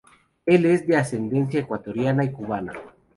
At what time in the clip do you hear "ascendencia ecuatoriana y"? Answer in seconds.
0.97-2.31